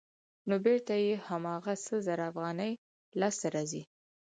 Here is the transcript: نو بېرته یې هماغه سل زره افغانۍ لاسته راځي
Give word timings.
نو 0.47 0.55
بېرته 0.65 0.93
یې 1.05 1.13
هماغه 1.27 1.73
سل 1.83 1.99
زره 2.07 2.23
افغانۍ 2.31 2.71
لاسته 3.19 3.47
راځي 3.55 3.83